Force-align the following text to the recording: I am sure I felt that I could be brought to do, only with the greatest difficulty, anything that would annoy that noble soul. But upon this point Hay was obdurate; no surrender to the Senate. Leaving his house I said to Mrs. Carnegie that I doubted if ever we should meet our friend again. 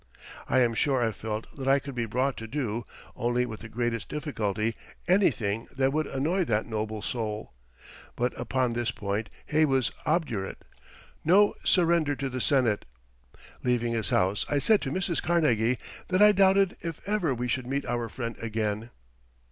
I 0.49 0.61
am 0.61 0.73
sure 0.73 1.05
I 1.05 1.11
felt 1.11 1.45
that 1.55 1.67
I 1.67 1.77
could 1.77 1.93
be 1.93 2.07
brought 2.07 2.35
to 2.37 2.47
do, 2.47 2.87
only 3.15 3.45
with 3.45 3.59
the 3.59 3.69
greatest 3.69 4.09
difficulty, 4.09 4.73
anything 5.07 5.67
that 5.77 5.93
would 5.93 6.07
annoy 6.07 6.43
that 6.45 6.65
noble 6.65 7.03
soul. 7.03 7.53
But 8.15 8.33
upon 8.35 8.73
this 8.73 8.89
point 8.89 9.29
Hay 9.45 9.63
was 9.63 9.91
obdurate; 10.07 10.63
no 11.23 11.53
surrender 11.63 12.15
to 12.15 12.29
the 12.31 12.41
Senate. 12.41 12.85
Leaving 13.61 13.93
his 13.93 14.09
house 14.09 14.43
I 14.49 14.57
said 14.57 14.81
to 14.81 14.91
Mrs. 14.91 15.21
Carnegie 15.21 15.77
that 16.07 16.19
I 16.19 16.31
doubted 16.31 16.77
if 16.81 17.07
ever 17.07 17.35
we 17.35 17.47
should 17.47 17.67
meet 17.67 17.85
our 17.85 18.09
friend 18.09 18.35
again. 18.39 18.89